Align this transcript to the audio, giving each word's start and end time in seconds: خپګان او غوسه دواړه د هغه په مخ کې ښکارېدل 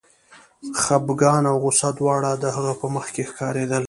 خپګان 0.81 1.43
او 1.51 1.55
غوسه 1.63 1.89
دواړه 1.99 2.31
د 2.43 2.45
هغه 2.55 2.73
په 2.81 2.87
مخ 2.93 3.05
کې 3.15 3.23
ښکارېدل 3.29 3.79